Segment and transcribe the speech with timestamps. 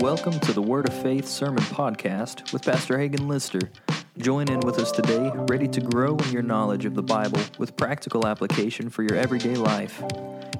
[0.00, 3.58] Welcome to the Word of Faith Sermon Podcast with Pastor Hagen Lister.
[4.16, 7.76] Join in with us today, ready to grow in your knowledge of the Bible with
[7.76, 10.00] practical application for your everyday life.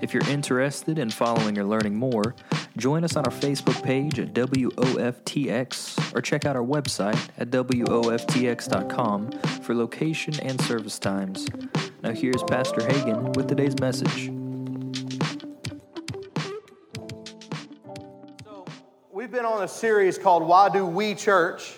[0.03, 2.35] If you're interested in following or learning more,
[2.77, 9.31] join us on our Facebook page at WOFTX or check out our website at WOFTX.com
[9.63, 11.47] for location and service times.
[12.03, 14.33] Now, here's Pastor Hagen with today's message.
[19.69, 21.77] Series called Why Do We Church?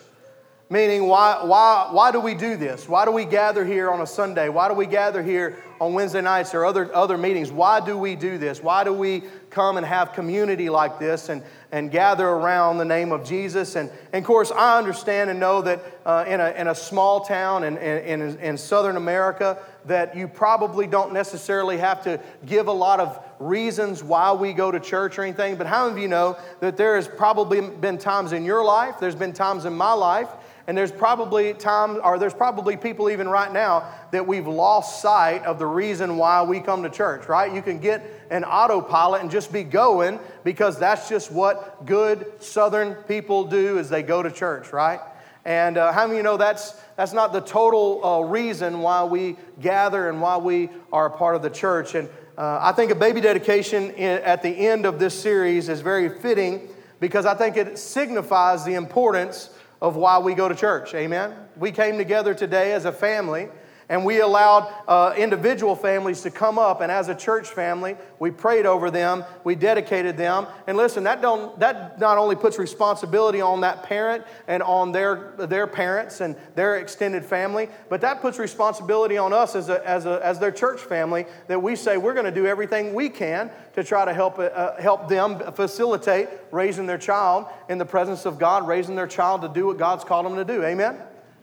[0.72, 2.88] Meaning, why, why, why do we do this?
[2.88, 4.48] Why do we gather here on a Sunday?
[4.48, 7.50] Why do we gather here on Wednesday nights or other, other meetings?
[7.50, 8.62] Why do we do this?
[8.62, 13.10] Why do we come and have community like this and, and gather around the name
[13.10, 13.74] of Jesus?
[13.74, 17.24] And, and of course, I understand and know that uh, in, a, in a small
[17.24, 22.72] town in, in, in Southern America, that you probably don't necessarily have to give a
[22.72, 26.08] lot of reasons why we go to church or anything, but how many of you
[26.08, 29.92] know that there has probably been times in your life, there's been times in my
[29.92, 30.28] life,
[30.66, 35.42] and there's probably time, or there's probably people even right now that we've lost sight
[35.44, 37.52] of the reason why we come to church, right?
[37.52, 42.94] You can get an autopilot and just be going because that's just what good Southern
[42.94, 45.00] people do is they go to church, right?
[45.44, 49.04] And uh, how many of you know that's, that's not the total uh, reason why
[49.04, 51.94] we gather and why we are a part of the church?
[51.94, 55.80] And uh, I think a baby dedication in, at the end of this series is
[55.80, 56.68] very fitting
[57.00, 59.50] because I think it signifies the importance
[59.80, 60.94] of why we go to church.
[60.94, 61.34] Amen?
[61.56, 63.48] We came together today as a family
[63.90, 68.30] and we allowed uh, individual families to come up and as a church family we
[68.30, 70.46] prayed over them we dedicated them.
[70.66, 75.34] And listen that don't that not only puts responsibility on that parent and on their
[75.36, 80.06] their parents and their extended family but that puts responsibility on us as a, as
[80.06, 83.50] a as their church family that we say we're going to do everything we can
[83.74, 88.38] to try to help uh, help them facilitate raising their child in the presence of
[88.38, 90.64] God raising their child to do what God's called them to do.
[90.64, 90.96] Amen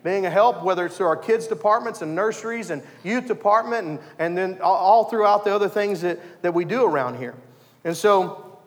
[0.07, 3.99] being a help, whether it's through our kids' departments and nurseries and youth department, and,
[4.19, 7.35] and then all throughout the other things that, that we do around here.
[7.83, 8.57] And so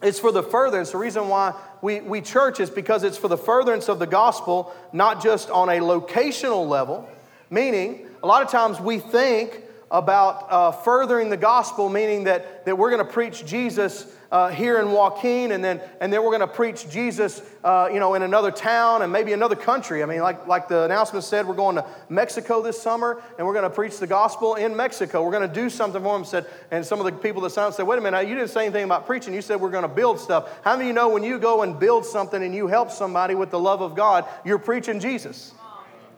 [0.00, 0.92] it's for the furtherance.
[0.92, 4.72] The reason why we, we church is because it's for the furtherance of the gospel,
[4.92, 7.08] not just on a locational level,
[7.50, 9.63] meaning a lot of times we think
[9.94, 14.80] about uh, furthering the gospel, meaning that, that we're going to preach Jesus uh, here
[14.80, 18.22] in Joaquin, and then, and then we're going to preach Jesus, uh, you know, in
[18.22, 20.02] another town and maybe another country.
[20.02, 23.52] I mean, like, like the announcement said, we're going to Mexico this summer, and we're
[23.52, 25.24] going to preach the gospel in Mexico.
[25.24, 26.24] We're going to do something for them.
[26.24, 28.64] Said, and some of the people that signed said, wait a minute, you didn't say
[28.64, 29.32] anything about preaching.
[29.32, 30.50] You said we're going to build stuff.
[30.64, 33.36] How many of you know when you go and build something and you help somebody
[33.36, 35.54] with the love of God, you're preaching Jesus?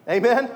[0.08, 0.50] Amen?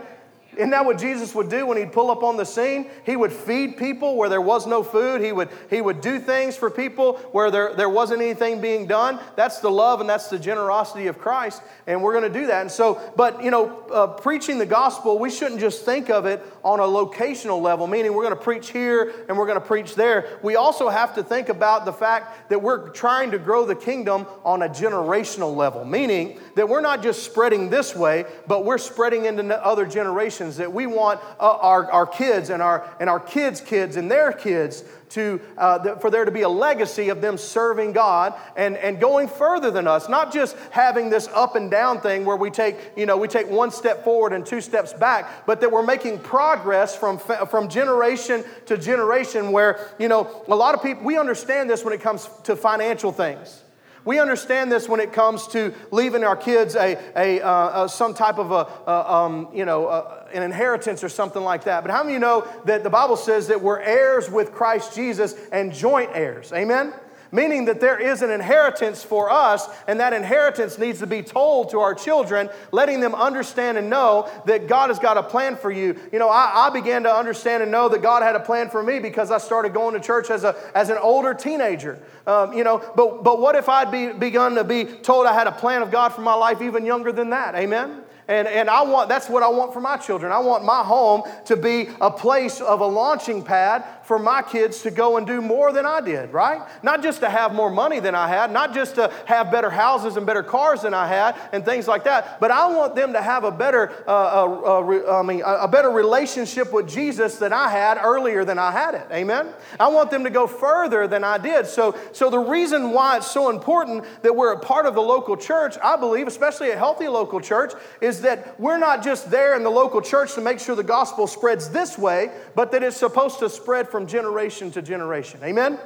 [0.60, 2.90] Isn't that what Jesus would do when he'd pull up on the scene?
[3.06, 5.22] He would feed people where there was no food.
[5.22, 9.18] He would, he would do things for people where there, there wasn't anything being done.
[9.36, 11.62] That's the love and that's the generosity of Christ.
[11.86, 12.60] And we're going to do that.
[12.60, 16.42] And so, but, you know, uh, preaching the gospel, we shouldn't just think of it
[16.62, 19.94] on a locational level, meaning we're going to preach here and we're going to preach
[19.94, 20.38] there.
[20.42, 24.26] We also have to think about the fact that we're trying to grow the kingdom
[24.44, 29.24] on a generational level, meaning that we're not just spreading this way, but we're spreading
[29.24, 30.49] into other generations.
[30.56, 34.32] That we want uh, our, our kids and our, and our kids' kids and their
[34.32, 39.00] kids to, uh, for there to be a legacy of them serving God and, and
[39.00, 42.76] going further than us, not just having this up and down thing where we take,
[42.96, 46.18] you know, we take one step forward and two steps back, but that we're making
[46.20, 51.68] progress from, from generation to generation where, you know, a lot of people, we understand
[51.68, 53.62] this when it comes to financial things.
[54.04, 58.38] We understand this when it comes to leaving our kids a, a, uh, some type
[58.38, 61.82] of a, uh, um, you know, uh, an inheritance or something like that.
[61.82, 64.94] But how many of you know that the Bible says that we're heirs with Christ
[64.94, 66.52] Jesus and joint heirs?
[66.52, 66.94] Amen?
[67.32, 71.70] Meaning that there is an inheritance for us, and that inheritance needs to be told
[71.70, 75.70] to our children, letting them understand and know that God has got a plan for
[75.70, 75.98] you.
[76.12, 78.82] You know, I, I began to understand and know that God had a plan for
[78.82, 81.98] me because I started going to church as, a, as an older teenager.
[82.26, 85.46] Um, you know, but, but what if I'd be, begun to be told I had
[85.46, 87.54] a plan of God for my life even younger than that?
[87.54, 88.02] Amen?
[88.30, 90.30] And, and I want, that's what I want for my children.
[90.30, 94.82] I want my home to be a place of a launching pad for my kids
[94.82, 96.62] to go and do more than I did, right?
[96.82, 100.16] Not just to have more money than I had, not just to have better houses
[100.16, 103.22] and better cars than I had and things like that, but I want them to
[103.22, 107.68] have a better, uh, uh, uh, I mean, a better relationship with Jesus than I
[107.68, 109.06] had earlier than I had it.
[109.12, 109.54] Amen?
[109.78, 111.68] I want them to go further than I did.
[111.68, 115.36] So, so the reason why it's so important that we're a part of the local
[115.36, 119.62] church, I believe, especially a healthy local church, is that we're not just there in
[119.62, 123.38] the local church to make sure the gospel spreads this way, but that it's supposed
[123.38, 125.40] to spread from generation to generation.
[125.42, 125.78] Amen?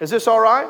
[0.00, 0.68] Is this all right?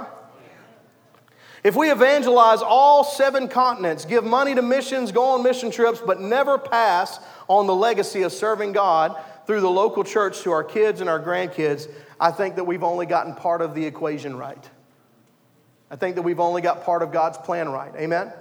[1.62, 6.20] If we evangelize all seven continents, give money to missions, go on mission trips, but
[6.20, 9.16] never pass on the legacy of serving God
[9.46, 11.90] through the local church to our kids and our grandkids,
[12.20, 14.70] I think that we've only gotten part of the equation right.
[15.90, 17.94] I think that we've only got part of God's plan right.
[17.96, 18.32] Amen?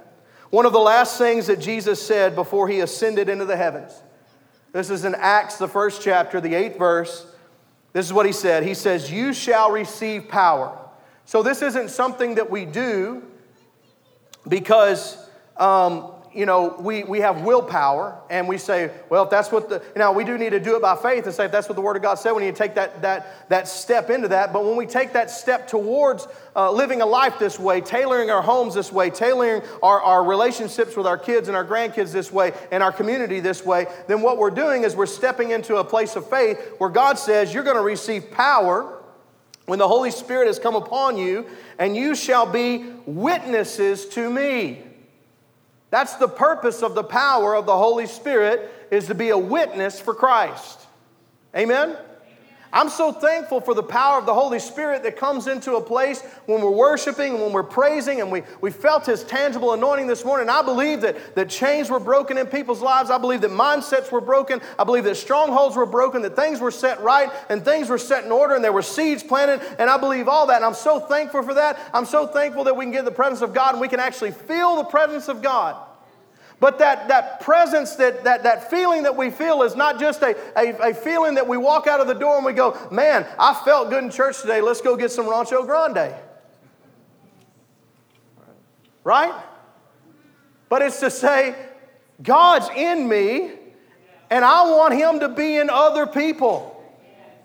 [0.50, 4.02] One of the last things that Jesus said before he ascended into the heavens.
[4.72, 7.26] This is in Acts, the first chapter, the eighth verse.
[7.94, 8.64] This is what he said.
[8.64, 10.78] He says, You shall receive power.
[11.26, 13.24] So, this isn't something that we do
[14.48, 15.18] because,
[15.58, 19.84] um, you know, we, we have willpower and we say, well, if that's what the,
[19.96, 21.82] now we do need to do it by faith and say, if that's what the
[21.82, 24.52] Word of God said, we need to take that, that, that step into that.
[24.52, 28.42] But when we take that step towards uh, living a life this way, tailoring our
[28.42, 32.54] homes this way, tailoring our, our relationships with our kids and our grandkids this way,
[32.72, 36.16] and our community this way, then what we're doing is we're stepping into a place
[36.16, 39.00] of faith where God says, you're going to receive power
[39.66, 41.46] when the Holy Spirit has come upon you,
[41.80, 44.84] and you shall be witnesses to me.
[45.94, 50.02] That's the purpose of the power of the Holy Spirit is to be a witness
[50.02, 50.80] for Christ.
[51.56, 51.96] Amen.
[52.74, 56.24] I'm so thankful for the power of the Holy Spirit that comes into a place
[56.48, 60.26] when we're worshiping and when we're praising, and we, we felt His tangible anointing this
[60.26, 60.50] morning.
[60.50, 63.12] I believe that, that chains were broken in people's lives.
[63.12, 64.60] I believe that mindsets were broken.
[64.80, 68.26] I believe that strongholds were broken, that things were set right, and things were set
[68.26, 70.56] in order, and there were seeds planted, and I believe all that.
[70.56, 71.80] And I'm so thankful for that.
[71.94, 74.32] I'm so thankful that we can get the presence of God and we can actually
[74.32, 75.78] feel the presence of God.
[76.64, 80.34] But that, that presence, that, that, that feeling that we feel is not just a,
[80.58, 83.54] a, a, feeling that we walk out of the door and we go, man, I
[83.66, 84.62] felt good in church today.
[84.62, 86.16] Let's go get some Rancho Grande.
[89.04, 89.34] Right?
[90.70, 91.54] But it's to say,
[92.22, 93.52] God's in me
[94.30, 96.82] and I want Him to be in other people.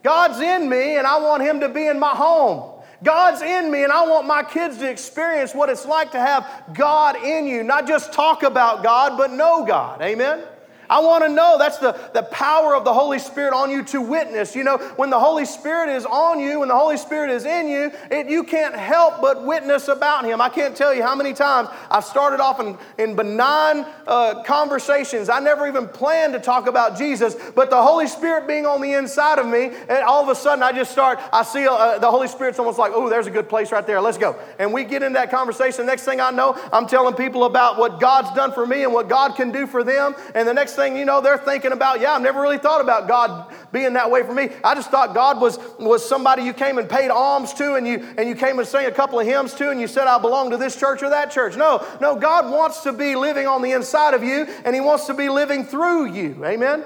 [0.05, 2.78] God's in me and I want Him to be in my home.
[3.03, 6.47] God's in me, and I want my kids to experience what it's like to have
[6.73, 7.63] God in you.
[7.63, 10.03] Not just talk about God, but know God.
[10.03, 10.43] Amen?
[10.91, 14.01] I want to know that's the, the power of the Holy Spirit on you to
[14.01, 14.57] witness.
[14.57, 17.69] You know, when the Holy Spirit is on you, when the Holy Spirit is in
[17.69, 20.41] you, it, you can't help but witness about Him.
[20.41, 25.29] I can't tell you how many times I've started off in, in benign uh, conversations.
[25.29, 28.95] I never even planned to talk about Jesus, but the Holy Spirit being on the
[28.95, 32.11] inside of me, and all of a sudden I just start, I see uh, the
[32.11, 34.01] Holy Spirit's almost like, oh, there's a good place right there.
[34.01, 34.37] Let's go.
[34.59, 35.87] And we get into that conversation.
[35.87, 39.09] next thing I know, I'm telling people about what God's done for me and what
[39.09, 40.15] God can do for them.
[40.35, 43.09] And the next thing you know, they're thinking about, yeah, I've never really thought about
[43.09, 44.49] God being that way for me.
[44.65, 48.07] I just thought God was, was somebody you came and paid alms to and you,
[48.17, 50.51] and you came and sang a couple of hymns to and you said, I belong
[50.51, 51.57] to this church or that church.
[51.57, 55.07] No, no, God wants to be living on the inside of you and He wants
[55.07, 56.45] to be living through you.
[56.47, 56.85] Amen?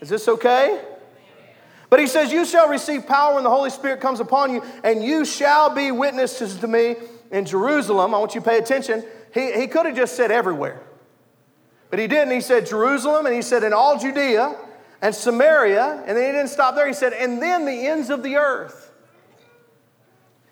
[0.00, 0.80] Is this okay?
[1.90, 5.04] But he says, You shall receive power when the Holy Spirit comes upon you, and
[5.04, 6.94] you shall be witnesses to me
[7.32, 8.14] in Jerusalem.
[8.14, 9.04] I want you to pay attention.
[9.34, 10.80] He, he could have just said everywhere.
[11.90, 12.32] But he didn't.
[12.32, 14.56] He said Jerusalem, and he said in all Judea
[15.02, 16.86] and Samaria, and then he didn't stop there.
[16.86, 18.92] He said, and then the ends of the earth.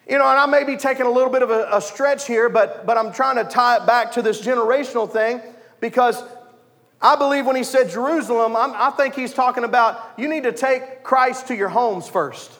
[0.08, 2.48] You know, and I may be taking a little bit of a, a stretch here,
[2.48, 5.40] but, but I'm trying to tie it back to this generational thing
[5.80, 6.22] because
[7.00, 10.52] I believe when he said Jerusalem, I'm, i think he's talking about you need to
[10.52, 12.57] take Christ to your homes first.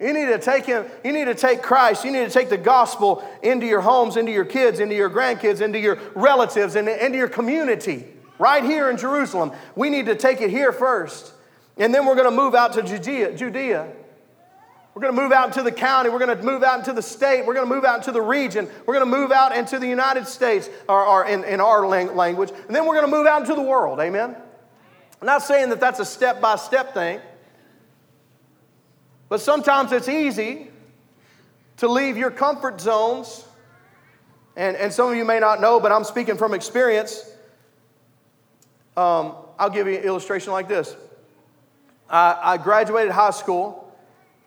[0.00, 2.56] You need to take him, you need to take Christ, you need to take the
[2.56, 7.18] gospel into your homes, into your kids, into your grandkids, into your relatives, and into
[7.18, 8.06] your community.
[8.38, 9.52] Right here in Jerusalem.
[9.76, 11.34] We need to take it here first.
[11.76, 13.36] And then we're going to move out to Judea.
[13.36, 13.92] Judea.
[14.94, 16.08] We're going to move out into the county.
[16.08, 17.44] We're going to move out into the state.
[17.44, 18.68] We're going to move out into the region.
[18.86, 22.50] We're going to move out into the United States, or, or in, in our language.
[22.66, 24.00] And then we're going to move out into the world.
[24.00, 24.34] Amen?
[25.20, 27.20] I'm not saying that that's a step by step thing.
[29.30, 30.68] But sometimes it's easy
[31.78, 33.44] to leave your comfort zones.
[34.56, 37.24] And, and some of you may not know, but I'm speaking from experience.
[38.96, 40.94] Um, I'll give you an illustration like this.
[42.10, 43.94] I, I graduated high school,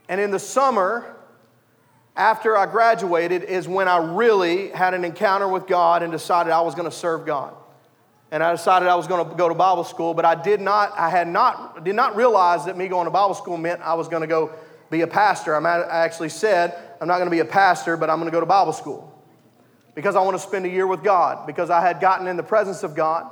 [0.09, 1.15] and in the summer,
[2.17, 6.59] after I graduated, is when I really had an encounter with God and decided I
[6.59, 7.55] was going to serve God.
[8.31, 10.91] And I decided I was going to go to Bible school, but I did not,
[10.99, 14.09] I had not, did not realize that me going to Bible school meant I was
[14.09, 14.51] going to go
[14.97, 15.55] be a pastor.
[15.55, 18.39] i'm actually said, I'm not going to be a pastor, but I'm going to go
[18.39, 19.09] to Bible school
[19.95, 22.43] because I want to spend a year with God, because I had gotten in the
[22.43, 23.29] presence of God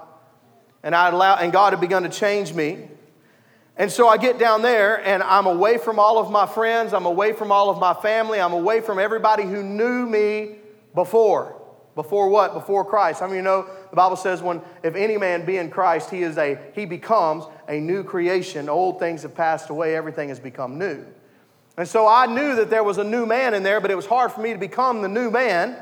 [0.84, 2.88] and, I allowed, and God had begun to change me.
[3.78, 7.06] And so I get down there and I'm away from all of my friends, I'm
[7.06, 10.56] away from all of my family, I'm away from everybody who knew me
[10.94, 11.58] before.
[11.94, 12.54] Before what?
[12.54, 13.20] Before Christ.
[13.20, 16.10] How I mean, you know, the Bible says when if any man be in Christ,
[16.10, 18.70] he is a he becomes a new creation.
[18.70, 21.06] Old things have passed away, everything has become new.
[21.82, 24.06] And so I knew that there was a new man in there, but it was
[24.06, 25.76] hard for me to become the new man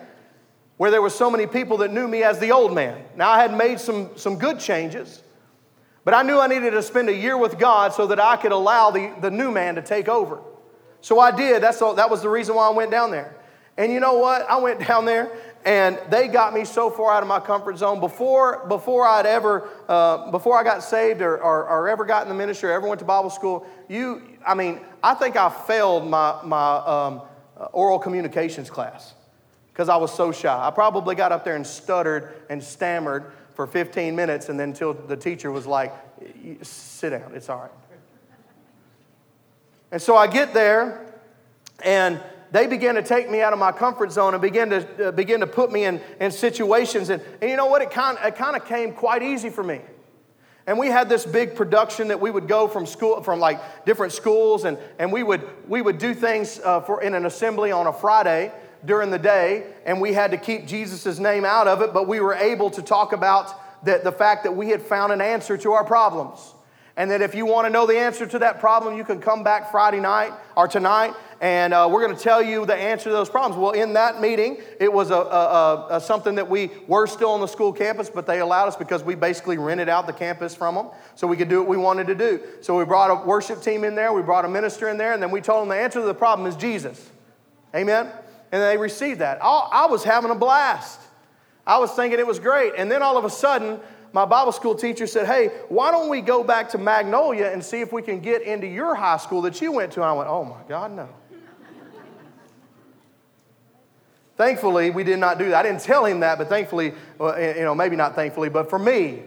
[0.78, 3.04] where there were so many people that knew me as the old man.
[3.18, 5.22] Now I had made some, some good changes,
[6.06, 8.54] but I knew I needed to spend a year with God so that I could
[8.54, 10.40] allow the, the new man to take over.
[11.02, 11.62] So I did.
[11.62, 13.36] That's all, that was the reason why I went down there.
[13.76, 14.50] And you know what?
[14.50, 15.30] I went down there
[15.66, 19.68] and they got me so far out of my comfort zone before before I'd ever
[19.88, 22.88] uh, before I got saved or, or, or, ever got in the ministry or ever
[22.88, 23.66] went to Bible school.
[23.90, 27.22] You, I mean, I think I failed my my um,
[27.74, 29.14] oral communications class
[29.74, 30.68] because I was so shy.
[30.68, 34.94] I probably got up there and stuttered and stammered for 15 minutes, and then until
[34.94, 35.94] the teacher was like,
[36.62, 37.72] "Sit down, it's all right."
[39.92, 41.06] And so I get there,
[41.84, 45.12] and they began to take me out of my comfort zone and begin to, uh,
[45.12, 47.10] begin to put me in, in situations.
[47.10, 47.82] And, and you know what?
[47.82, 49.82] It kind, it kind of came quite easy for me.
[50.66, 54.14] And we had this big production that we would go from school, from like different
[54.14, 57.88] schools, and, and we, would, we would do things uh, for, in an assembly on
[57.88, 58.52] a Friday
[58.86, 62.20] during the day, and we had to keep Jesus' name out of it, but we
[62.20, 65.72] were able to talk about the, the fact that we had found an answer to
[65.72, 66.54] our problems.
[67.00, 69.44] And that if you want to know the answer to that problem, you can come
[69.44, 73.12] back Friday night or tonight and uh, we're going to tell you the answer to
[73.12, 73.58] those problems.
[73.58, 77.40] Well, in that meeting, it was a, a, a, something that we were still on
[77.40, 80.76] the school campus, but they allowed us because we basically rented out the campus from
[80.76, 82.42] them so we could do what we wanted to do.
[82.62, 85.24] So we brought a worship team in there, we brought a minister in there, and
[85.24, 87.10] then we told them the answer to the problem is Jesus.
[87.74, 88.12] Amen?
[88.52, 89.40] And they received that.
[89.42, 91.00] I, I was having a blast.
[91.66, 92.74] I was thinking it was great.
[92.76, 93.80] And then all of a sudden,
[94.14, 97.82] my Bible school teacher said, Hey, why don't we go back to Magnolia and see
[97.82, 100.02] if we can get into your high school that you went to?
[100.02, 101.10] I went, Oh my God, no.
[104.40, 105.56] Thankfully, we did not do that.
[105.56, 109.22] I didn't tell him that, but thankfully, you know, maybe not thankfully, but for me,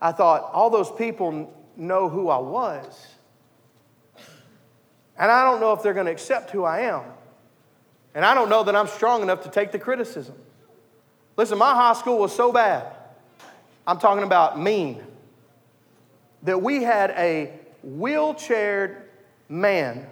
[0.00, 3.06] I thought, all those people know who I was.
[5.18, 7.02] And I don't know if they're going to accept who I am.
[8.14, 10.34] And I don't know that I'm strong enough to take the criticism.
[11.36, 12.86] Listen, my high school was so bad.
[13.90, 15.02] I'm talking about mean.
[16.44, 17.50] That we had a
[17.84, 19.02] wheelchaired
[19.48, 20.06] man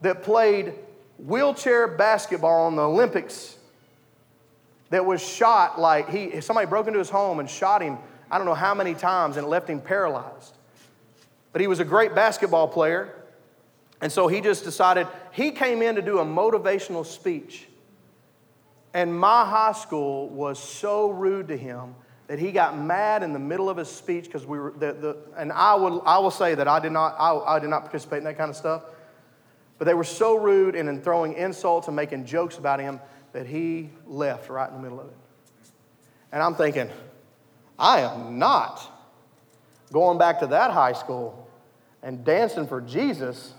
[0.00, 0.74] that played
[1.16, 3.56] wheelchair basketball in the Olympics
[4.90, 7.98] that was shot like he somebody broke into his home and shot him
[8.32, 10.56] I don't know how many times and left him paralyzed.
[11.52, 13.14] But he was a great basketball player.
[14.00, 17.68] And so he just decided he came in to do a motivational speech.
[18.92, 21.94] And my high school was so rude to him
[22.26, 25.16] that he got mad in the middle of his speech because we were the, the,
[25.36, 28.18] and I will I will say that I did not I, I did not participate
[28.18, 28.82] in that kind of stuff.
[29.78, 32.98] But they were so rude and in throwing insults and making jokes about him
[33.32, 35.16] that he left right in the middle of it.
[36.32, 36.88] And I'm thinking,
[37.78, 38.90] I am not
[39.92, 41.48] going back to that high school
[42.02, 43.52] and dancing for Jesus.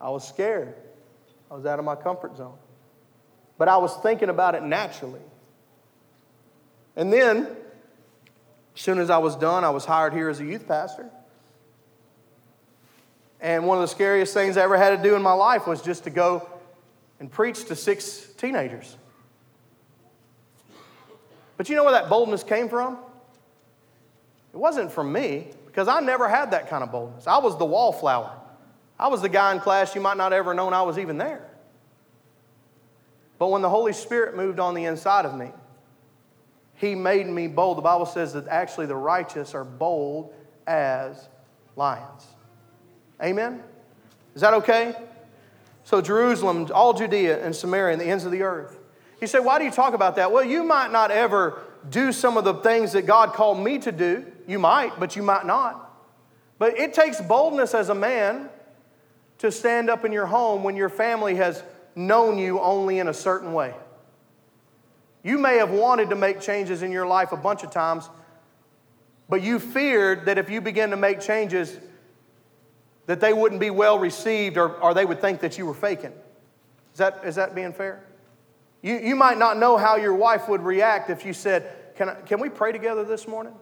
[0.00, 0.74] I was scared.
[1.50, 2.56] I was out of my comfort zone.
[3.58, 5.20] But I was thinking about it naturally.
[6.96, 7.46] And then,
[8.74, 11.10] as soon as I was done, I was hired here as a youth pastor.
[13.40, 15.82] And one of the scariest things I ever had to do in my life was
[15.82, 16.48] just to go
[17.20, 18.96] and preach to six teenagers.
[21.56, 22.98] But you know where that boldness came from?
[24.52, 27.26] It wasn't from me, because I never had that kind of boldness.
[27.26, 28.32] I was the wallflower.
[28.98, 31.46] I was the guy in class you might not ever known I was even there.
[33.38, 35.50] But when the Holy Spirit moved on the inside of me,
[36.76, 37.78] He made me bold.
[37.78, 40.32] The Bible says that actually the righteous are bold
[40.66, 41.28] as
[41.74, 42.26] lions.
[43.22, 43.62] Amen?
[44.34, 44.94] Is that okay?
[45.84, 48.78] So, Jerusalem, all Judea and Samaria, and the ends of the earth.
[49.20, 50.30] He said, Why do you talk about that?
[50.30, 53.92] Well, you might not ever do some of the things that God called me to
[53.92, 54.26] do.
[54.46, 55.82] You might, but you might not.
[56.58, 58.50] But it takes boldness as a man
[59.38, 61.62] to stand up in your home when your family has
[61.94, 63.74] known you only in a certain way.
[65.26, 68.08] You may have wanted to make changes in your life a bunch of times,
[69.28, 71.76] but you feared that if you begin to make changes,
[73.06, 76.12] that they wouldn't be well received or, or they would think that you were faking.
[76.92, 78.04] Is that, is that being fair?
[78.82, 82.14] You, you might not know how your wife would react if you said, can, I,
[82.20, 83.54] can we pray together this morning?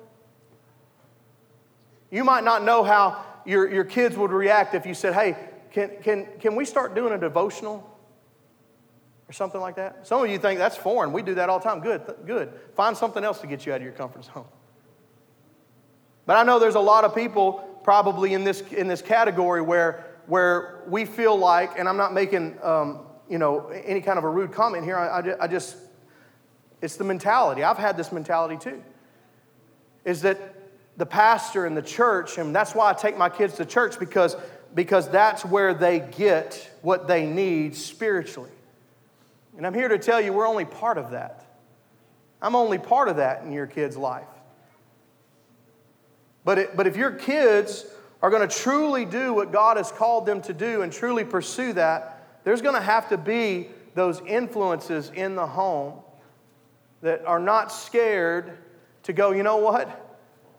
[2.11, 5.35] You might not know how your, your kids would react if you said, hey,
[5.73, 7.91] can, can, can we start doing a devotional?
[9.35, 10.07] Something like that.
[10.07, 11.13] Some of you think that's foreign.
[11.13, 11.81] We do that all the time.
[11.81, 12.53] Good, good.
[12.77, 14.45] Find something else to get you out of your comfort zone.
[16.25, 20.07] But I know there's a lot of people probably in this, in this category where,
[20.27, 24.29] where we feel like, and I'm not making um, you know, any kind of a
[24.29, 25.77] rude comment here, I, I, I just,
[26.81, 27.65] it's the mentality.
[27.65, 28.83] I've had this mentality too.
[30.05, 30.39] Is that
[30.97, 34.37] the pastor and the church, and that's why I take my kids to church because
[34.75, 38.51] because that's where they get what they need spiritually.
[39.57, 41.47] And I'm here to tell you, we're only part of that.
[42.43, 44.27] I'm only part of that in your kid's life.
[46.45, 47.87] But, it, but if your kids
[48.21, 51.73] are going to truly do what God has called them to do and truly pursue
[51.75, 56.01] that, there's going to have to be those influences in the home
[57.01, 58.59] that are not scared
[59.05, 60.04] to go, you know what?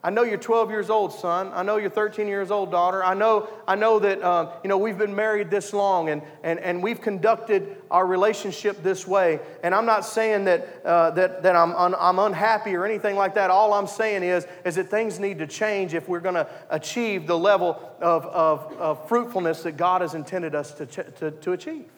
[0.05, 1.49] I know you're 12 years old, son.
[1.51, 3.03] I know you're 13 years old, daughter.
[3.03, 6.59] I know, I know that um, you know, we've been married this long and, and,
[6.59, 9.39] and we've conducted our relationship this way.
[9.63, 13.49] And I'm not saying that, uh, that, that I'm, I'm unhappy or anything like that.
[13.49, 17.25] All I'm saying is, is that things need to change if we're going to achieve
[17.25, 21.89] the level of, of, of fruitfulness that God has intended us to, to, to achieve.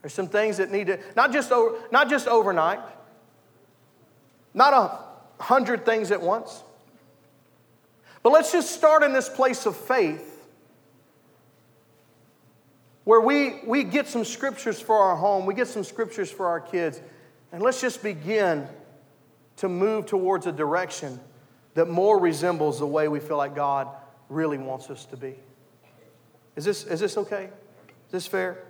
[0.00, 1.50] There's some things that need to, not just,
[1.90, 2.78] not just overnight,
[4.54, 5.05] not a
[5.38, 6.62] hundred things at once.
[8.22, 10.32] But let's just start in this place of faith
[13.04, 16.58] where we, we get some scriptures for our home, we get some scriptures for our
[16.58, 17.00] kids,
[17.52, 18.66] and let's just begin
[19.58, 21.20] to move towards a direction
[21.74, 23.88] that more resembles the way we feel like God
[24.28, 25.36] really wants us to be.
[26.56, 27.44] Is this, is this okay?
[28.06, 28.64] Is this fair?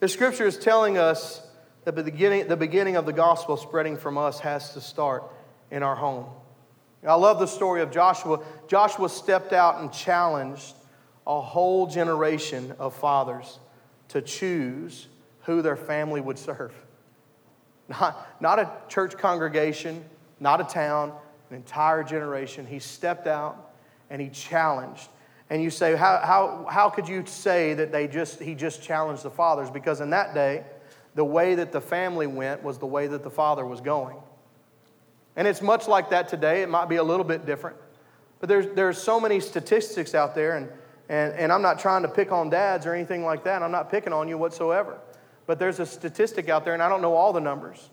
[0.00, 1.46] The scripture is telling us
[1.84, 5.22] that the beginning, the beginning of the gospel spreading from us has to start
[5.74, 6.24] in our home.
[7.06, 8.38] I love the story of Joshua.
[8.68, 10.72] Joshua stepped out and challenged
[11.26, 13.58] a whole generation of fathers
[14.08, 15.08] to choose
[15.42, 16.72] who their family would serve.
[17.88, 20.04] Not, not a church congregation,
[20.38, 21.12] not a town,
[21.50, 22.66] an entire generation.
[22.66, 23.74] He stepped out
[24.08, 25.08] and he challenged.
[25.50, 29.24] And you say, how, how, how could you say that they just, he just challenged
[29.24, 29.70] the fathers?
[29.70, 30.64] Because in that day,
[31.16, 34.16] the way that the family went was the way that the father was going.
[35.36, 36.62] And it's much like that today.
[36.62, 37.76] It might be a little bit different.
[38.40, 40.68] But there's, there's so many statistics out there, and,
[41.08, 43.62] and, and I'm not trying to pick on dads or anything like that.
[43.62, 44.98] I'm not picking on you whatsoever.
[45.46, 47.90] But there's a statistic out there, and I don't know all the numbers.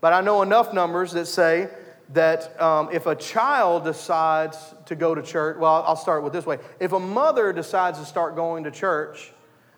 [0.00, 1.68] But I know enough numbers that say
[2.12, 6.46] that um, if a child decides to go to church, well, I'll start with this
[6.46, 6.58] way.
[6.80, 9.32] If a mother decides to start going to church,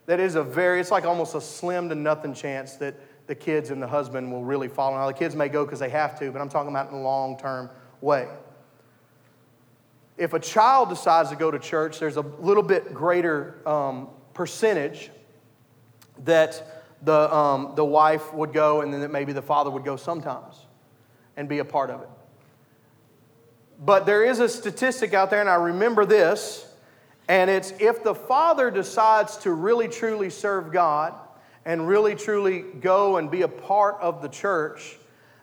[0.06, 2.94] that is a very, it's like almost a slim to nothing chance that
[3.26, 4.96] the kids and the husband will really follow.
[4.96, 7.02] Now, the kids may go because they have to, but I'm talking about in a
[7.02, 8.28] long term way.
[10.18, 15.10] If a child decides to go to church, there's a little bit greater um, percentage
[16.24, 19.96] that the, um, the wife would go and then that maybe the father would go
[19.96, 20.54] sometimes
[21.36, 22.08] and be a part of it.
[23.84, 26.72] But there is a statistic out there, and I remember this,
[27.26, 31.14] and it's if the father decides to really truly serve God,
[31.64, 34.98] and really truly go and be a part of the church,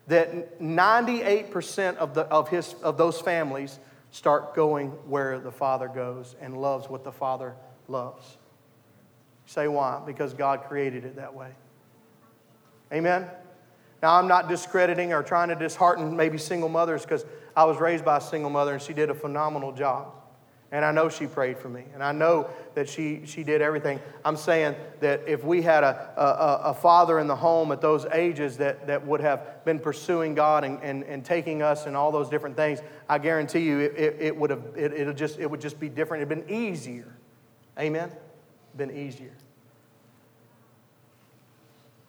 [0.08, 3.80] that 98% of, the, of, his, of those families
[4.12, 7.56] start going where the Father goes and loves what the Father
[7.88, 8.38] loves.
[9.46, 10.02] Say why?
[10.06, 11.52] Because God created it that way.
[12.92, 13.28] Amen?
[14.02, 18.06] Now, I'm not discrediting or trying to dishearten maybe single mothers because I was raised
[18.06, 20.14] by a single mother and she did a phenomenal job.
[20.72, 21.84] And I know she prayed for me.
[21.96, 24.00] And I know that she, she did everything.
[24.24, 28.06] I'm saying that if we had a, a, a, father in the home at those
[28.06, 32.12] ages that, that would have been pursuing God and, and, and taking us and all
[32.12, 35.50] those different things, I guarantee you it, it, it would have, it, it'll just, it
[35.50, 36.22] would just be different.
[36.22, 37.16] It'd been easier.
[37.80, 38.12] Amen?
[38.78, 39.34] Been easier.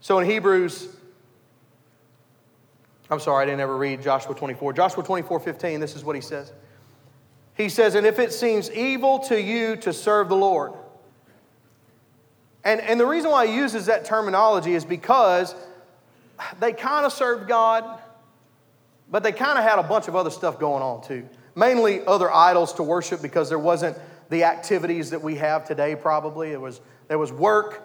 [0.01, 0.97] So in Hebrews,
[3.11, 4.75] I'm sorry, I didn't ever read Joshua 24.
[4.75, 6.53] Joshua 24, 15, this is what he says.
[7.61, 10.73] He says, And if it seems evil to you to serve the Lord.
[12.65, 15.55] And, and the reason why he uses that terminology is because
[16.59, 18.01] they kind of served God,
[19.11, 21.29] but they kind of had a bunch of other stuff going on too.
[21.55, 23.99] Mainly other idols to worship because there wasn't
[24.31, 26.53] the activities that we have today, probably.
[26.53, 27.83] It was, there was work,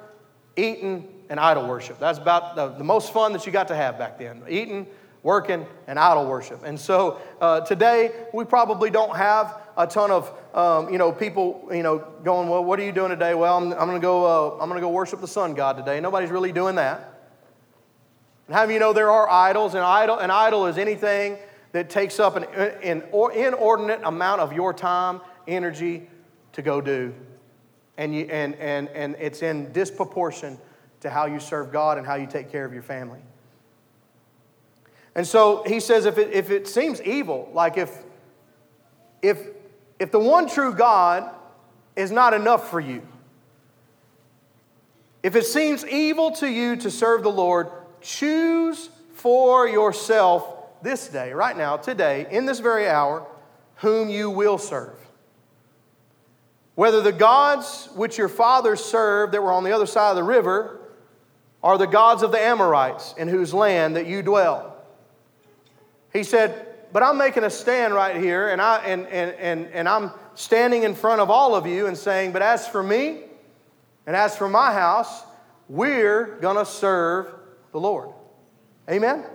[0.55, 1.99] eating, and idol worship.
[1.99, 4.43] That's about the, the most fun that you got to have back then.
[4.47, 4.87] Eating,
[5.23, 6.63] working, and idol worship.
[6.63, 11.67] And so uh, today, we probably don't have a ton of um, you know people
[11.71, 13.33] you know going well what are you doing today?
[13.33, 15.77] Well i'm, I'm going to go uh, i'm going to go worship the sun god
[15.77, 15.99] today.
[15.99, 17.13] Nobody's really doing that.
[18.47, 21.37] And have you know there are idols and idol an idol is anything
[21.71, 26.07] that takes up an, an inordinate amount of your time energy
[26.53, 27.13] to go do?
[27.97, 30.57] And, you, and, and, and it's in disproportion
[31.01, 33.19] to how you serve god and how you take care of your family.
[35.15, 38.03] And so he says if it, if it seems evil like if
[39.21, 39.47] if
[39.99, 41.29] if the one true God
[41.95, 43.01] is not enough for you,
[45.23, 47.67] if it seems evil to you to serve the Lord,
[48.01, 53.25] choose for yourself this day, right now, today, in this very hour,
[53.77, 54.97] whom you will serve.
[56.75, 60.23] whether the gods which your fathers served that were on the other side of the
[60.23, 60.79] river
[61.63, 64.75] are the gods of the Amorites in whose land that you dwell.
[66.13, 66.64] He said,
[66.95, 70.83] But I'm making a stand right here, and, I, and, and, and, and I'm standing
[70.83, 73.19] in front of all of you and saying, But as for me,
[74.07, 75.23] and as for my house,
[75.67, 77.33] we're going to serve
[77.73, 78.11] the Lord.
[78.89, 79.25] Amen?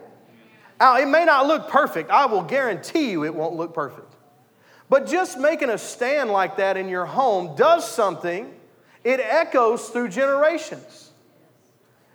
[0.81, 2.09] Now, it may not look perfect.
[2.09, 4.11] I will guarantee you it won't look perfect.
[4.88, 8.55] But just making a stand like that in your home does something,
[9.05, 11.10] it echoes through generations.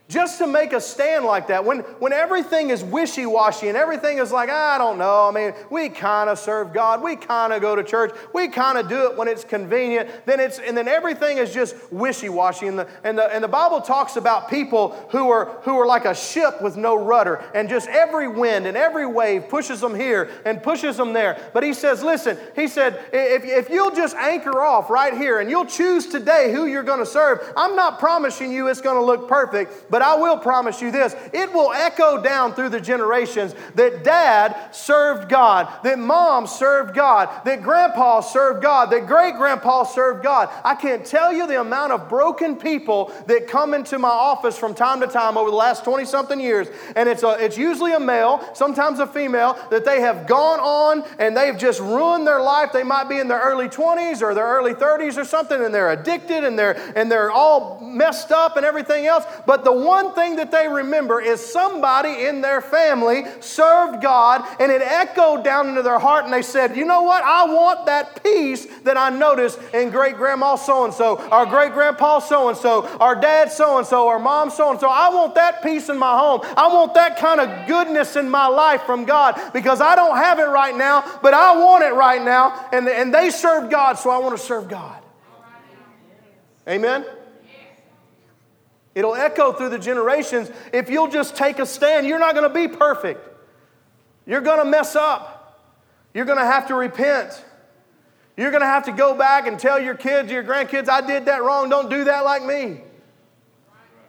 [0.08, 4.20] Just to make a stand like that, when, when everything is wishy washy and everything
[4.20, 7.60] is like, I don't know, I mean, we kind of serve God, we kind of
[7.60, 10.88] go to church, we kind of do it when it's convenient, then it's, and then
[10.88, 12.68] everything is just wishy washy.
[12.68, 16.06] And the, and, the, and the Bible talks about people who are, who are like
[16.06, 20.30] a ship with no rudder, and just every wind and every wave pushes them here
[20.46, 21.50] and pushes them there.
[21.52, 25.50] But he says, listen, he said, if, if you'll just anchor off right here and
[25.50, 29.04] you'll choose today who you're going to serve, I'm not promising you it's going to
[29.04, 33.56] look perfect but I will promise you this it will echo down through the generations
[33.76, 39.86] that dad served God, that mom served God, that grandpa served God, that great grandpa
[39.86, 40.50] served God.
[40.66, 44.76] I can't tell you the amount of broken people that come into my office from
[44.76, 46.68] time to time over the last 20 something years.
[46.98, 51.06] And it's, a, it's usually a male, sometimes a female, that they have gone on
[51.20, 52.74] and they've just ruined their life.
[52.74, 55.92] They might be in their early 20s or their early 30s or something, and they're
[55.92, 59.24] addicted and they're, and they're all messed up and everything else.
[59.46, 64.72] But the one thing that they remember is somebody in their family served God and
[64.72, 67.24] it echoed down into their heart and they said, You know what?
[67.24, 71.74] I want that peace that I noticed in great grandma so and so, our great
[71.74, 74.90] grandpa so and so, our dad so and so, our mom so and so.
[74.90, 76.42] I want that peace in my home.
[76.58, 80.40] I want that kind of goodness in my life from God because I don't have
[80.40, 82.68] it right now, but I want it right now.
[82.72, 85.02] And, and they served God, so I want to serve God.
[86.68, 87.06] Amen?
[88.96, 90.50] It'll echo through the generations.
[90.74, 93.20] If you'll just take a stand, you're not going to be perfect.
[94.26, 95.62] You're going to mess up.
[96.14, 97.44] You're going to have to repent.
[98.38, 101.26] You're going to have to go back and tell your kids, your grandkids, I did
[101.26, 101.70] that wrong.
[101.70, 102.82] Don't do that like me.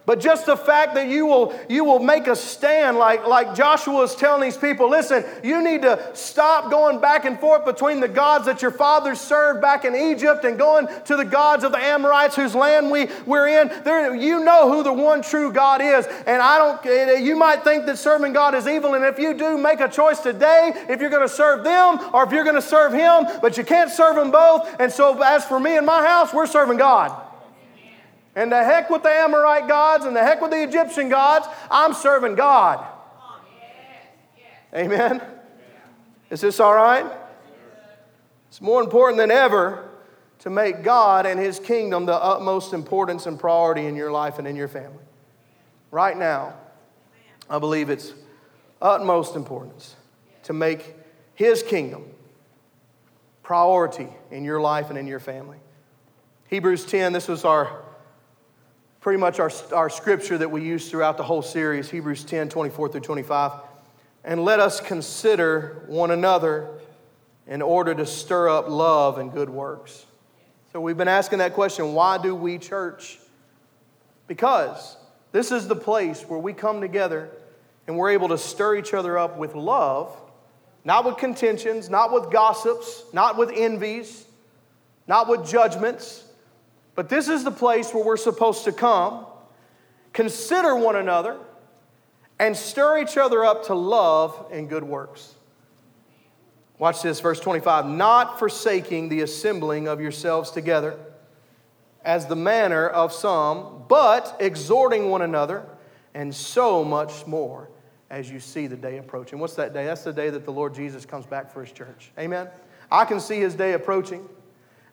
[0.07, 4.05] But just the fact that you will, you will make a stand, like, like Joshua
[4.05, 8.07] is telling these people listen, you need to stop going back and forth between the
[8.07, 11.79] gods that your fathers served back in Egypt and going to the gods of the
[11.79, 13.69] Amorites whose land we, we're in.
[13.83, 16.07] There, you know who the one true God is.
[16.27, 18.95] And I don't, you might think that serving God is evil.
[18.95, 22.23] And if you do, make a choice today if you're going to serve them or
[22.23, 23.41] if you're going to serve Him.
[23.43, 24.77] But you can't serve them both.
[24.79, 27.26] And so, as for me and my house, we're serving God.
[28.37, 31.47] And the heck with the Amorite gods and the heck with the Egyptian gods.
[31.71, 32.87] I'm serving God.
[34.75, 35.23] Amen.
[36.29, 37.07] Is this all right?
[38.49, 39.89] It's more important than ever
[40.41, 44.47] to make God and His kingdom the utmost importance and priority in your life and
[44.47, 45.03] in your family.
[45.91, 46.55] Right now,
[47.49, 48.13] I believe it's
[48.83, 49.97] utmost importance
[50.43, 50.95] to make
[51.35, 52.05] His kingdom
[53.43, 55.59] priority in your life and in your family.
[56.49, 57.86] Hebrews 10, this was our
[59.07, 62.89] pretty much our, our scripture that we use throughout the whole series, Hebrews 10 24
[62.89, 63.53] through 25.
[64.25, 66.71] And let us consider one another
[67.47, 70.07] in order to stir up love and good works.
[70.73, 73.21] So we've been asking that question why do we church?
[74.27, 74.97] Because
[75.31, 77.31] this is the place where we come together
[77.87, 80.11] and we're able to stir each other up with love,
[80.85, 84.27] not with contentions, not with gossips, not with envies,
[85.07, 86.25] not with judgments
[86.97, 89.27] but this is the place where we're supposed to come,
[90.13, 91.37] consider one another,
[92.39, 95.35] and stir each other up to love and good works.
[96.79, 97.87] Watch this, verse 25.
[97.87, 100.99] Not forsaking the assembling of yourselves together,
[102.05, 105.65] as the manner of some, but exhorting one another,
[106.15, 107.69] and so much more
[108.11, 109.39] as you see the day approaching.
[109.39, 109.85] What's that day?
[109.85, 112.13] That's the day that the Lord Jesus comes back for his church.
[112.19, 112.49] Amen.
[112.91, 114.29] I can see his day approaching.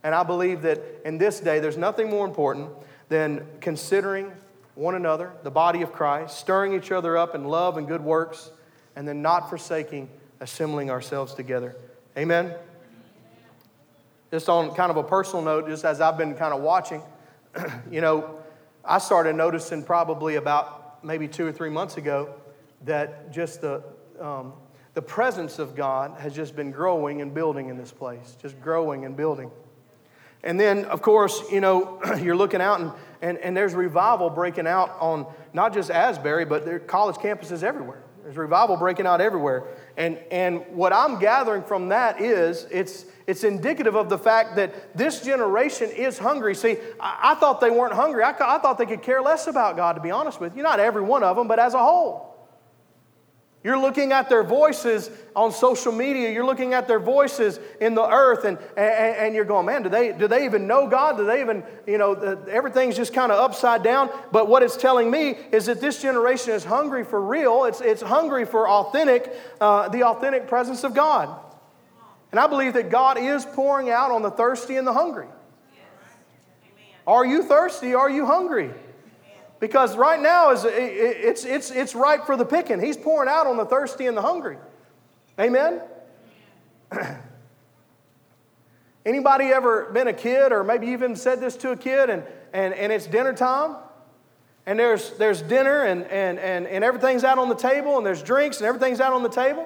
[0.04, 2.70] And I believe that in this day, there's nothing more important
[3.10, 4.32] than considering
[4.76, 8.52] one another, the body of Christ, stirring each other up in love and good works,
[8.96, 11.76] and then not forsaking assembling ourselves together.
[12.18, 12.54] Amen?
[14.32, 17.02] Just on kind of a personal note, just as I've been kind of watching,
[17.92, 18.38] you know,
[18.84, 22.34] I started noticing probably about maybe two or three months ago
[22.86, 23.84] that just the,
[24.20, 24.54] um,
[24.94, 29.06] the presence of God has just been growing and building in this place, just growing
[29.06, 29.52] and building.
[30.44, 34.68] And then, of course, you know, you're looking out and, and, and there's revival breaking
[34.68, 38.04] out on not just Asbury, but there are college campuses everywhere.
[38.24, 39.66] There's revival breaking out everywhere.
[39.98, 44.98] And, and what I'm gathering from that is it's, it's indicative of the fact that
[44.98, 46.56] this generation is hungry.
[46.56, 48.24] See, I, I thought they weren't hungry.
[48.24, 50.64] I, I thought they could care less about God, to be honest with you.
[50.64, 52.33] Not every one of them, but as a whole.
[53.64, 56.30] You're looking at their voices on social media.
[56.32, 59.90] You're looking at their voices in the earth, and, and, and you're going, man, do
[59.90, 61.16] they, do they even know God?
[61.16, 64.10] Do they even, you know, the, everything's just kind of upside down.
[64.34, 68.02] But what it's telling me is that this generation is hungry for real, it's, it's
[68.02, 71.40] hungry for authentic, uh, the authentic presence of God.
[72.32, 75.28] And I believe that God is pouring out on the thirsty and the hungry.
[77.08, 77.94] Are you thirsty?
[77.94, 78.72] Are you hungry?
[79.64, 82.82] Because right now is it's, it's, it's ripe for the picking.
[82.82, 84.58] He's pouring out on the thirsty and the hungry.
[85.40, 85.80] Amen?
[89.06, 92.74] Anybody ever been a kid, or maybe even said this to a kid, and, and,
[92.74, 93.78] and it's dinner time?
[94.66, 98.22] And there's, there's dinner, and, and, and, and everything's out on the table, and there's
[98.22, 99.66] drinks, and everything's out on the table.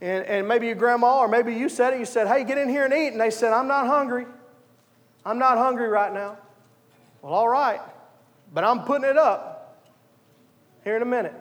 [0.00, 2.68] And, and maybe your grandma, or maybe you said it, you said, Hey, get in
[2.68, 3.08] here and eat.
[3.08, 4.26] And they said, I'm not hungry.
[5.24, 6.38] I'm not hungry right now.
[7.20, 7.80] Well, all right
[8.56, 9.84] but I'm putting it up
[10.82, 11.34] here in a minute.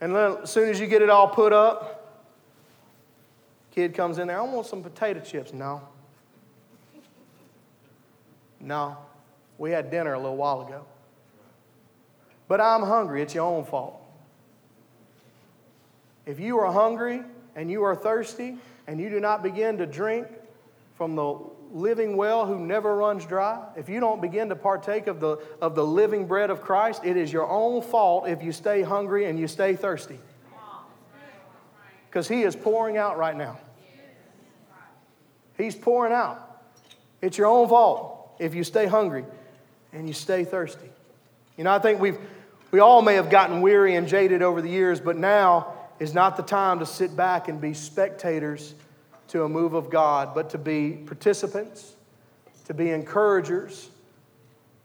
[0.00, 2.22] And then as soon as you get it all put up,
[3.72, 5.52] kid comes in there, I want some potato chips.
[5.52, 5.82] No.
[8.60, 8.96] No.
[9.58, 10.84] We had dinner a little while ago.
[12.46, 13.20] But I'm hungry.
[13.20, 14.00] It's your own fault.
[16.26, 17.22] If you are hungry
[17.56, 18.56] and you are thirsty
[18.86, 20.28] and you do not begin to drink
[20.96, 21.40] from the
[21.72, 25.74] living well who never runs dry, if you don't begin to partake of the, of
[25.74, 29.38] the living bread of Christ, it is your own fault if you stay hungry and
[29.38, 30.18] you stay thirsty.
[32.08, 33.58] Because He is pouring out right now.
[35.56, 36.62] He's pouring out.
[37.20, 39.24] It's your own fault if you stay hungry
[39.92, 40.90] and you stay thirsty.
[41.56, 42.18] You know, I think we've,
[42.70, 46.36] we all may have gotten weary and jaded over the years, but now is not
[46.36, 48.74] the time to sit back and be spectators
[49.28, 51.94] to a move of God, but to be participants,
[52.66, 53.90] to be encouragers,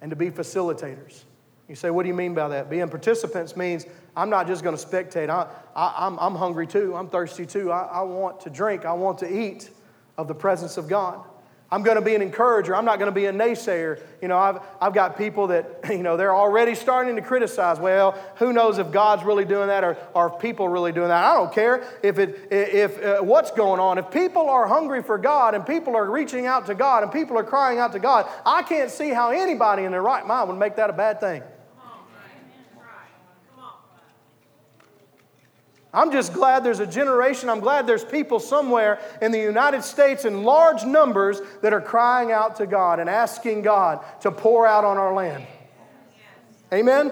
[0.02, 1.24] and to be facilitators.
[1.70, 2.70] You say, what do you mean by that?
[2.70, 5.30] Being participants means I'm not just going to spectate.
[5.30, 5.48] I,
[6.06, 6.96] am I'm hungry too.
[6.96, 7.72] I'm thirsty too.
[7.72, 8.86] I, I want to drink.
[8.86, 9.70] I want to eat
[10.18, 11.24] of the presence of God.
[11.74, 12.76] I'm going to be an encourager.
[12.76, 14.00] I'm not going to be a naysayer.
[14.22, 17.80] You know, I've, I've got people that, you know, they're already starting to criticize.
[17.80, 21.24] Well, who knows if God's really doing that or are people really doing that?
[21.24, 23.98] I don't care if it, if uh, what's going on.
[23.98, 27.40] If people are hungry for God and people are reaching out to God and people
[27.40, 30.60] are crying out to God, I can't see how anybody in their right mind would
[30.60, 31.42] make that a bad thing.
[35.94, 40.26] I'm just glad there's a generation, I'm glad there's people somewhere in the United States
[40.26, 44.84] in large numbers that are crying out to God and asking God to pour out
[44.84, 45.46] on our land.
[46.74, 47.12] Amen?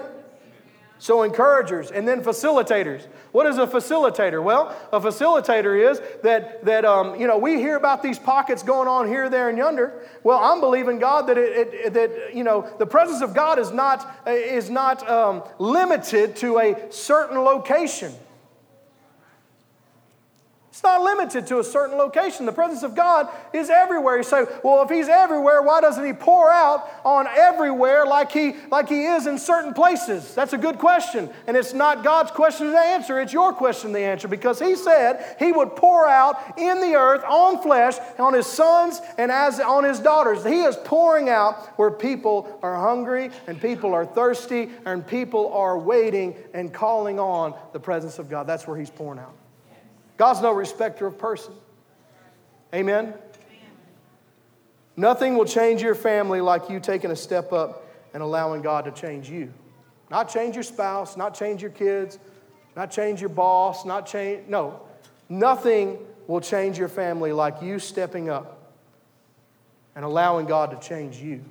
[0.98, 3.06] So, encouragers and then facilitators.
[3.32, 4.42] What is a facilitator?
[4.42, 8.86] Well, a facilitator is that, that um, you know, we hear about these pockets going
[8.86, 10.06] on here, there, and yonder.
[10.22, 13.72] Well, I'm believing God that, it, it that you know, the presence of God is
[13.72, 18.12] not, is not um, limited to a certain location.
[20.72, 22.46] It's not limited to a certain location.
[22.46, 24.16] The presence of God is everywhere.
[24.16, 28.54] You say, well, if He's everywhere, why doesn't He pour out on everywhere like He,
[28.70, 30.34] like he is in certain places?
[30.34, 31.28] That's a good question.
[31.46, 35.36] And it's not God's question to answer, it's your question to answer because He said
[35.38, 39.84] He would pour out in the earth on flesh, on His sons, and as on
[39.84, 40.42] His daughters.
[40.42, 45.78] He is pouring out where people are hungry and people are thirsty and people are
[45.78, 48.46] waiting and calling on the presence of God.
[48.46, 49.34] That's where He's pouring out.
[50.22, 51.52] God's no respecter of person.
[52.72, 53.06] Amen?
[53.06, 53.14] Amen?
[54.96, 58.92] Nothing will change your family like you taking a step up and allowing God to
[58.92, 59.52] change you.
[60.12, 62.20] Not change your spouse, not change your kids,
[62.76, 64.82] not change your boss, not change, no.
[65.28, 68.76] Nothing will change your family like you stepping up
[69.96, 71.42] and allowing God to change you.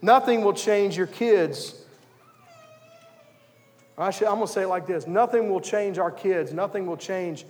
[0.00, 1.83] Nothing will change your kids
[3.96, 6.86] I should, I'm going to say it like this nothing will change our kids, nothing
[6.86, 7.44] will change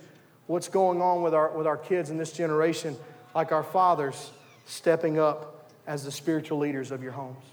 [0.47, 2.97] what's going on with our, with our kids in this generation
[3.35, 4.31] like our fathers
[4.67, 7.45] stepping up as the spiritual leaders of your homes.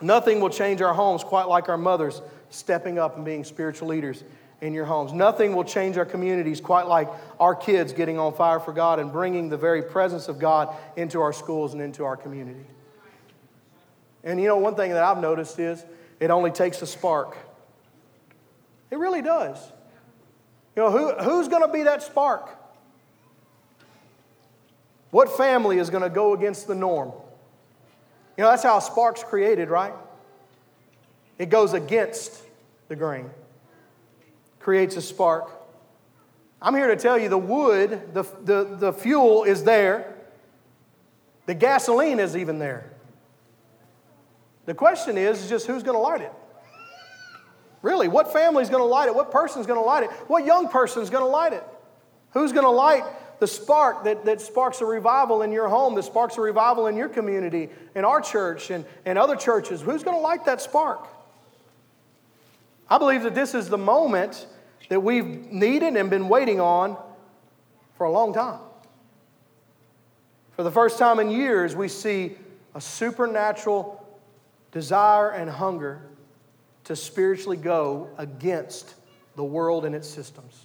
[0.00, 4.24] Nothing will change our homes quite like our mothers stepping up and being spiritual leaders
[4.60, 5.12] in your homes.
[5.12, 9.12] Nothing will change our communities quite like our kids getting on fire for God and
[9.12, 12.64] bringing the very presence of God into our schools and into our community.
[14.24, 15.84] And you know, one thing that I've noticed is
[16.20, 17.36] it only takes a spark
[18.90, 19.58] it really does.
[20.76, 22.56] You know, who, who's going to be that spark?
[25.10, 27.12] What family is going to go against the norm?
[28.36, 29.94] You know, that's how spark's created, right?
[31.38, 32.42] It goes against
[32.88, 33.30] the grain.
[34.60, 35.50] creates a spark.
[36.60, 40.14] I'm here to tell you the wood, the, the, the fuel is there,
[41.46, 42.90] the gasoline is even there.
[44.66, 46.32] The question is just who's going to light it?
[47.82, 49.14] Really, what family's going to light it?
[49.14, 50.10] What person's going to light it?
[50.26, 51.64] What young person's going to light it?
[52.32, 53.04] Who's going to light
[53.38, 56.96] the spark that, that sparks a revival in your home, that sparks a revival in
[56.96, 59.80] your community, in our church, and, and other churches?
[59.80, 61.06] Who's going to light that spark?
[62.90, 64.46] I believe that this is the moment
[64.88, 66.96] that we've needed and been waiting on
[67.96, 68.60] for a long time.
[70.52, 72.36] For the first time in years, we see
[72.74, 74.04] a supernatural
[74.72, 76.02] desire and hunger
[76.88, 78.94] to spiritually go against
[79.36, 80.64] the world and its systems.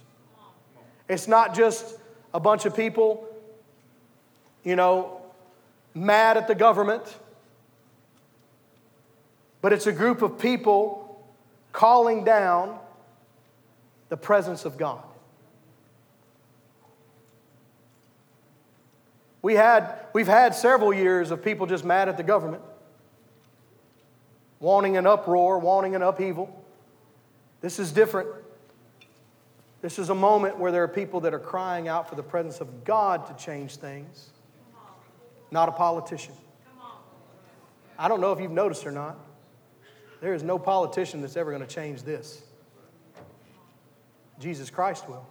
[1.06, 1.98] It's not just
[2.32, 3.28] a bunch of people,
[4.62, 5.20] you know,
[5.92, 7.02] mad at the government,
[9.60, 11.22] but it's a group of people
[11.72, 12.78] calling down
[14.08, 15.04] the presence of God.
[19.42, 22.62] We had, we've had several years of people just mad at the government,
[24.64, 26.48] wanting an uproar, wanting an upheaval.
[27.60, 28.30] This is different.
[29.82, 32.62] This is a moment where there are people that are crying out for the presence
[32.62, 34.30] of God to change things,
[35.50, 36.32] not a politician.
[37.98, 39.18] I don't know if you've noticed or not.
[40.22, 42.40] There is no politician that's ever going to change this.
[44.40, 45.26] Jesus Christ will,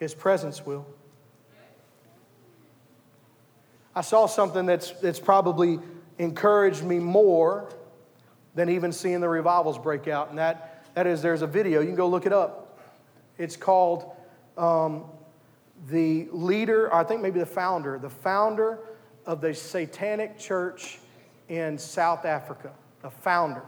[0.00, 0.84] His presence will.
[3.94, 5.78] I saw something that's, that's probably
[6.18, 7.68] encouraged me more
[8.54, 11.80] than even seeing the revivals break out, and that, that is there's a video.
[11.80, 12.78] You can go look it up.
[13.38, 14.10] It's called
[14.56, 15.04] um,
[15.90, 18.78] The Leader, I think maybe the founder, the founder
[19.26, 20.98] of the Satanic Church
[21.48, 23.62] in South Africa, the founder.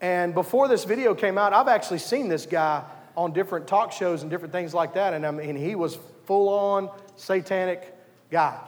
[0.00, 2.82] And before this video came out, I've actually seen this guy
[3.16, 6.48] on different talk shows and different things like that, and I mean, he was full
[6.48, 7.94] on satanic
[8.30, 8.58] guy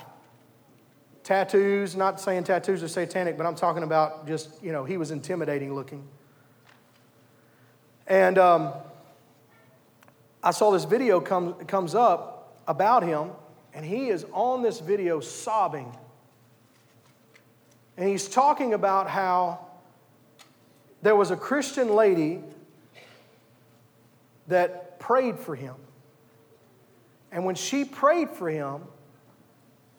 [1.26, 5.10] tattoos, not saying tattoos are satanic, but I'm talking about just, you know, he was
[5.10, 6.06] intimidating looking.
[8.06, 8.72] And um,
[10.40, 13.30] I saw this video come, comes up about him,
[13.74, 15.92] and he is on this video sobbing.
[17.96, 19.66] And he's talking about how
[21.02, 22.40] there was a Christian lady
[24.46, 25.74] that prayed for him.
[27.32, 28.82] And when she prayed for him,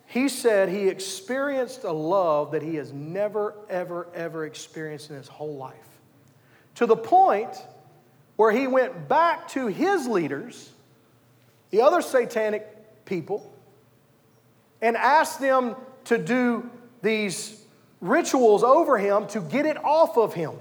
[0.07, 5.27] he said he experienced a love that he has never, ever, ever experienced in his
[5.27, 5.75] whole life.
[6.75, 7.61] To the point
[8.37, 10.71] where he went back to his leaders,
[11.71, 12.65] the other satanic
[13.03, 13.53] people,
[14.81, 16.69] and asked them to do
[17.01, 17.61] these
[17.99, 20.53] rituals over him to get it off of him.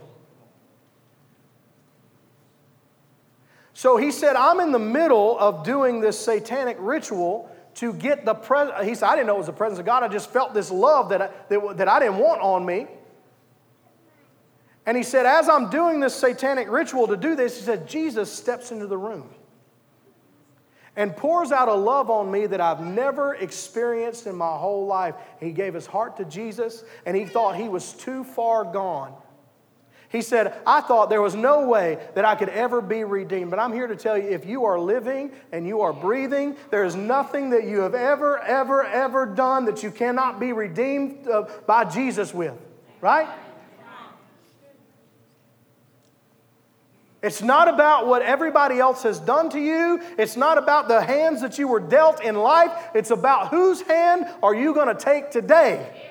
[3.74, 8.34] So he said, I'm in the middle of doing this satanic ritual to get the
[8.34, 8.86] presence.
[8.86, 10.02] He said, I didn't know it was the presence of God.
[10.02, 12.86] I just felt this love that I, that, that I didn't want on me.
[14.86, 18.32] And he said, as I'm doing this satanic ritual to do this, he said, Jesus
[18.32, 19.28] steps into the room
[20.94, 25.14] and pours out a love on me that I've never experienced in my whole life.
[25.40, 29.14] He gave his heart to Jesus, and he thought he was too far gone
[30.16, 33.50] he said, I thought there was no way that I could ever be redeemed.
[33.50, 36.85] But I'm here to tell you if you are living and you are breathing, there
[36.85, 41.44] is nothing that you have ever, ever, ever done that you cannot be redeemed uh,
[41.66, 42.55] by Jesus with.
[43.02, 43.29] Right?
[47.22, 50.00] It's not about what everybody else has done to you.
[50.16, 52.72] It's not about the hands that you were dealt in life.
[52.94, 56.11] It's about whose hand are you going to take today?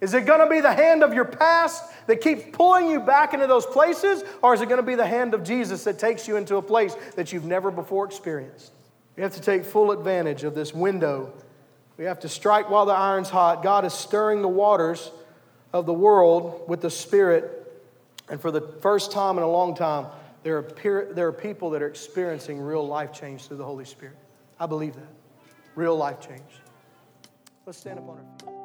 [0.00, 3.34] Is it going to be the hand of your past that keeps pulling you back
[3.34, 4.22] into those places?
[4.42, 6.62] Or is it going to be the hand of Jesus that takes you into a
[6.62, 8.72] place that you've never before experienced?
[9.16, 11.32] We have to take full advantage of this window.
[11.96, 13.64] We have to strike while the iron's hot.
[13.64, 15.10] God is stirring the waters
[15.72, 17.54] of the world with the Spirit.
[18.28, 20.06] And for the first time in a long time,
[20.44, 24.16] there are, there are people that are experiencing real life change through the Holy Spirit.
[24.60, 25.12] I believe that.
[25.74, 26.42] Real life change.
[27.66, 28.57] Let's stand up on our feet.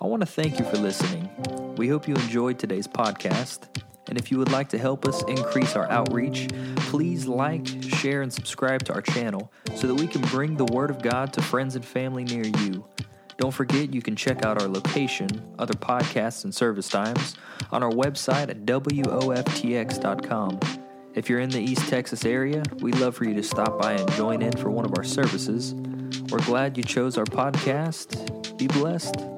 [0.00, 1.28] I want to thank you for listening.
[1.76, 3.66] We hope you enjoyed today's podcast.
[4.06, 6.46] And if you would like to help us increase our outreach,
[6.76, 10.90] please like, share, and subscribe to our channel so that we can bring the Word
[10.90, 12.86] of God to friends and family near you.
[13.38, 15.28] Don't forget you can check out our location,
[15.58, 17.34] other podcasts, and service times
[17.72, 20.60] on our website at WOFTX.com.
[21.14, 24.08] If you're in the East Texas area, we'd love for you to stop by and
[24.12, 25.74] join in for one of our services.
[26.30, 28.56] We're glad you chose our podcast.
[28.58, 29.37] Be blessed.